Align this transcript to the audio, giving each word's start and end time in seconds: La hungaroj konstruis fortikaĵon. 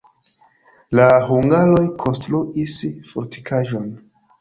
La 0.99 1.07
hungaroj 1.27 1.85
konstruis 2.01 2.81
fortikaĵon. 3.15 3.91